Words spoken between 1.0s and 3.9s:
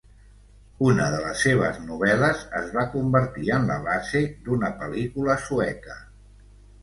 de les seves novel·les es va convertir en la